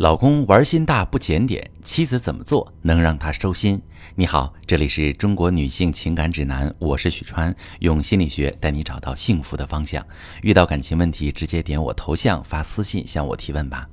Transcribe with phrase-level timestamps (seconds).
[0.00, 3.78] 老公玩心大不检点，妻子怎么做能让他收心？
[4.14, 10.02] 你好，这里是中国女性情感指南，我是许川，用心理学带你找到幸福的方向。
[10.40, 13.86] 遇到感情问题，直接点我头像发私信向我提问吧。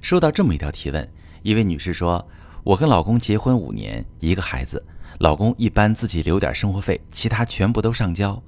[0.00, 1.08] 收到这么一条提问，
[1.42, 2.28] 一位女士说
[2.64, 4.84] ：“我跟老公结婚五年，一个孩子，
[5.20, 8.42] 老公一般自己留点生活费，其他全部都上交。”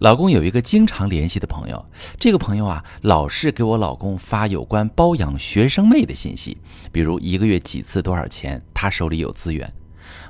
[0.00, 1.86] 老公有一个经常联系的朋友，
[2.20, 6.58] 这个朋友啊，老是给我老公发有关包养学生妹的信息，
[6.92, 9.72] 比如一个月几次多少钱，他手里有资源。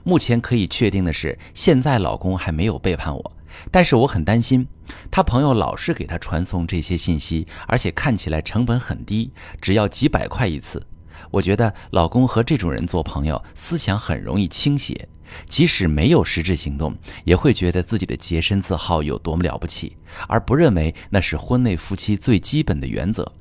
[0.04, 3.32] 目前可以确定的是，现在老公还没有背叛我，
[3.70, 4.66] 但是我很担心，
[5.10, 10.86] 他朋友老是给他传送这些信息，而且看起来成本很低，只要几百块一次。
[11.30, 15.08] 我觉得老公和这种人做朋友，思想很容易倾斜。
[15.48, 19.96] 即使没有实质行动，也会觉得自己的洁身自好有多么了不起，
[20.28, 23.32] 而不认为那是婚内夫妻最基本的原则。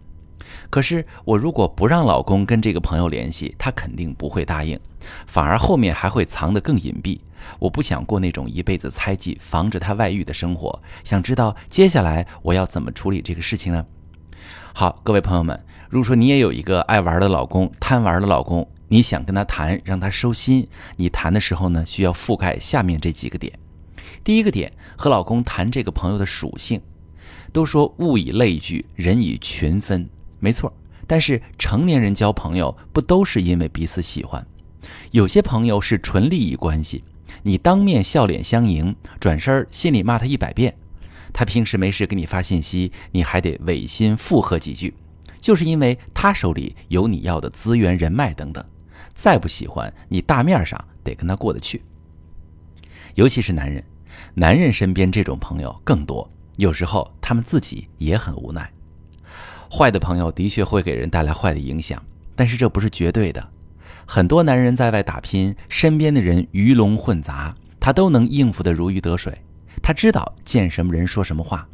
[0.72, 4.80] 可是，我如果不让老公跟这个朋友联系，他肯定不会答应，
[5.28, 7.20] 反而后面还会藏得更隐蔽。
[7.60, 10.82] 我不想过那种一辈子猜忌、防止他外遇的生活。
[11.04, 13.86] 想知道接下来我要怎么处理这个事情呢？
[14.74, 15.64] 好，各位朋友们，
[15.96, 18.68] 如果说你也有一个爱玩的老公、贪玩的老公。
[18.90, 20.68] 你想跟他谈，让他收心。
[20.98, 23.58] 你谈的时候呢，需要覆盖下面这几个点。
[24.22, 26.82] 第一个点，和老公谈这个朋友的属性。
[27.54, 30.10] 都说物以类聚，人以群分，
[30.42, 30.74] 没错。
[31.08, 34.46] 但是成年人交朋友不都是因为彼此喜欢？
[35.12, 37.06] 有些朋友是纯利益关系，
[37.44, 40.76] 你当面笑脸相迎，转身心里骂他一百遍。
[41.32, 44.94] 他平时没事给你发信息，你还得违心附和几句，
[45.46, 48.66] 就是因为他手里有你要的资源、人脉等等。
[49.14, 51.84] 再不喜欢你，大面上得跟他过得去。
[53.14, 53.84] 尤其是男人，
[54.34, 58.74] 男人身边这种朋友更多，有时候他们自己也很无奈。
[59.70, 62.04] 坏的朋友的确会给人带来坏的影响，
[62.36, 63.48] 但是这不是绝对的。
[64.08, 69.44] 很多男人在外打拼，身边的人鱼龙混杂，他都能应付得如鱼得水。
[69.84, 71.70] 他知道见什么人说什么话，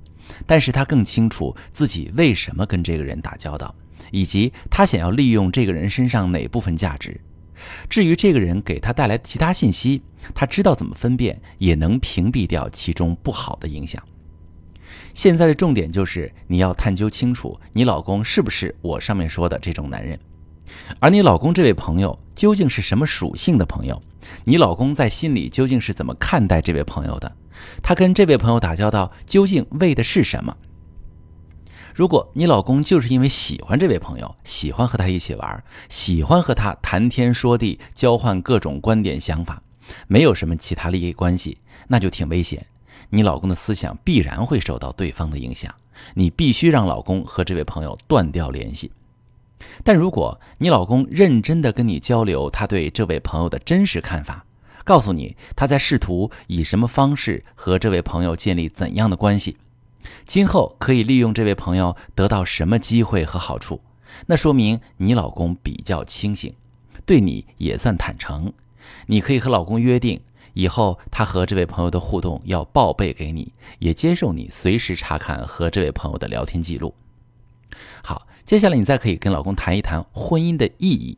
[0.46, 3.74] 但是他更清楚自己为什么跟这个人打交道，
[4.12, 7.20] 以及他想要利用这个人身上哪部分价值。
[7.88, 10.02] 至于这个人给他带来其他信息，
[10.34, 14.02] 他知道怎么分辨，也能屏蔽掉其中不好的影响。
[15.14, 20.20] 现在的重点就是你要探究清楚，你老公是不是我上面说的这种男人，
[21.00, 24.02] 而你老公这位朋友究竟是什么属性的朋友？
[24.44, 27.32] 你老公在心里究竟是怎么看待这位朋友的？
[27.82, 30.56] 他跟这位朋友打交道究竟为的是什么？
[31.94, 39.62] 如果你老公就是因为喜欢这位朋友，喜欢和他一起玩，喜欢和他谈天说地，交换各种观点想法，
[40.08, 42.66] 没有什么其他利益关系，那就挺危险。
[43.10, 45.74] 你老公的思想必然会受到对方的影响，
[46.14, 48.90] 你必须让老公和这位朋友断掉联系。
[49.84, 54.46] 但如果你老公认真的跟你交流他对这位朋友的真实看法，
[54.84, 59.58] 告诉你他在试图以什么方式和这位朋友建立怎样的关系。
[60.26, 63.82] 今后可以利用这位朋友得到什么机会和好处？
[64.26, 66.54] 那说明你老公比较清醒，
[67.06, 68.52] 对你也算坦诚。
[69.06, 70.20] 你可以和老公约定，
[70.54, 76.94] 以后他和这位朋友的互动要报备给你，也接受你随时查看和这位朋友的聊天记录。
[78.04, 81.18] 好，接下来你再可以跟老公谈一谈婚姻的意义。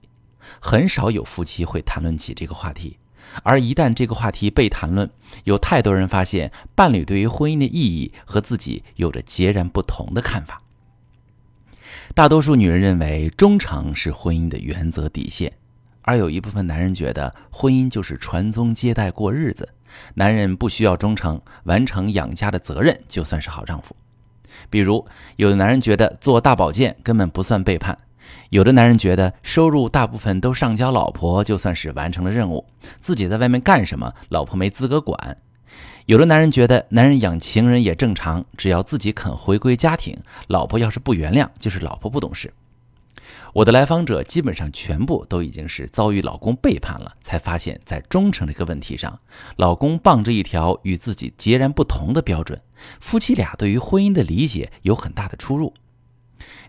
[0.59, 2.97] 很少有夫妻会谈论起这个话题。
[3.41, 5.09] 而一旦这个话题被谈论，
[5.46, 10.62] 有太多人发现伴侣对于婚姻的意义和自己有着截然不同的看法。
[12.13, 15.53] 大多数女人认为忠诚是婚姻的原则底线，
[16.02, 19.69] 而有一部分男人觉得婚姻就是传宗接代过日子，
[20.16, 23.96] 男人不需要忠诚，完成养家的责任就算是好丈夫。
[24.69, 25.06] 比如，
[25.36, 27.97] 有的男人觉得做大保健根本不算背叛。
[28.50, 32.66] 有的男人觉得收入大部分都上交老婆，就算是完成了任务，
[33.00, 35.38] 自己在外面干什么，老婆没资格管。
[36.06, 42.53] 有的男人觉得男人养情人也正常，只要自己肯回归家庭，老婆要是不原谅，就是老婆不懂事。
[43.53, 49.19] 我的来访者基本上全部都已经是遭遇老公背叛了，才发现，在忠诚这个问题上，
[49.57, 52.60] 老公傍着一条与自己截然不同的标准，
[53.00, 55.75] 夫妻俩对于婚姻的理解有很大的出入。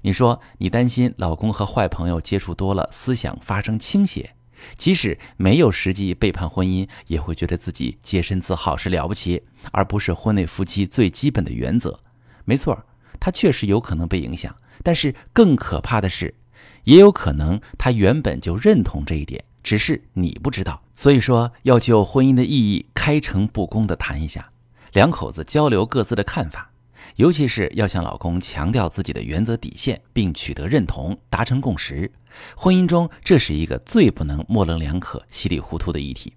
[0.03, 4.35] 你说你担心老公和坏朋友接触多了，思想发生倾斜，
[4.77, 12.01] 即使没有实际背叛婚姻，也会觉得自己洁身自好是了不起，而不是婚内夫妻最基本的原则。
[12.45, 12.85] 没错，
[13.19, 16.35] 他确实有可能被影响，但是更可怕的是，
[16.85, 20.83] 也有可能他原本就认同这一点，只是你不知道。
[20.95, 24.51] 所以说，要就婚姻的意义开诚布公地谈一下，
[24.93, 26.71] 两口子交流各自的看法。
[27.17, 32.11] 尤其是要向老公强调自己的原则底线，并取得认同，达成共识。
[32.57, 36.33] 婚姻中，这是一个最不能模棱两可、稀里糊涂的议题。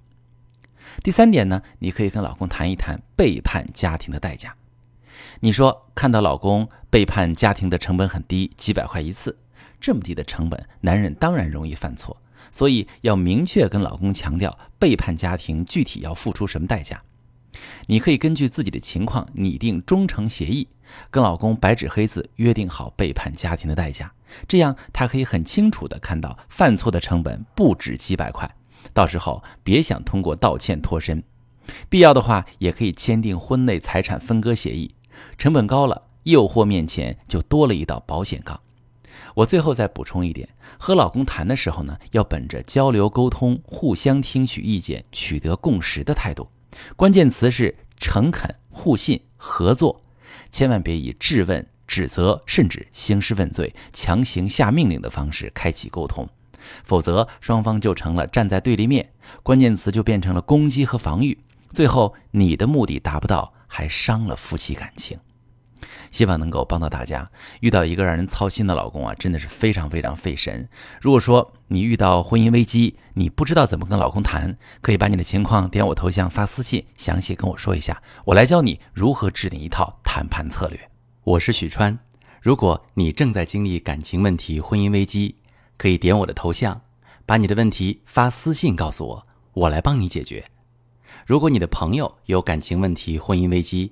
[1.01, 4.55] 第三点呢，你可以跟老公谈一谈背叛家庭的代价。
[5.39, 9.37] 你说看到老公背叛家庭的成本很低，几百块一次，
[9.79, 12.21] 这么低的成本，男人当然容易犯错。
[12.51, 17.01] 所以要明确跟老公强调背叛家庭具体要付出什么代价。
[17.87, 20.67] 你可以根据自己的情况拟定忠诚协议，
[21.09, 24.13] 跟老公白纸黑字约定好背叛家庭的代价，
[24.47, 28.49] 这样他可以很清楚地看到犯错的成本不止几百块，
[28.93, 31.21] 到时候别想通过道歉脱身。
[31.89, 34.93] 必要的话，也可以签订婚内财产分割协议。
[35.37, 38.59] 成本高了，诱惑面前就多了一道保险杠。
[39.37, 40.49] 我最后再补充一点：
[40.79, 46.49] 和老公谈的时候呢，要本着交流沟通、互相听取意见、取得共识的态度。
[46.95, 50.01] 关键词是诚恳、互信、合作，
[50.49, 56.27] 千万别以质问、指责，甚至兴师问罪、强行下命令的方式开启沟通，
[56.83, 59.11] 否则双方就成了站在对立面，
[59.43, 61.37] 关键词就变成了攻击和防御，
[61.69, 65.19] 最后你的目的达不到，还伤了夫妻感情。
[66.11, 67.29] 希望能够帮到大家。
[67.59, 70.67] 遇到一个让人操心的老公啊，真的是非常非常费神。
[71.01, 80.79] 如果说你遇到婚姻危机，你不知道怎么跟老公谈，可以把你的情况点我头像发私信，详细跟我说一下，我来教你如何制定一套谈判策略。
[81.23, 81.97] 我是许川。
[82.41, 85.35] 如果你正在经历感情问题、婚姻危机，
[85.75, 86.81] 可以点我的头像，
[87.25, 90.45] 把你的问题发私信告诉我，我来帮你解决。
[91.25, 93.91] 如果你的朋友有感情问题、婚姻危机，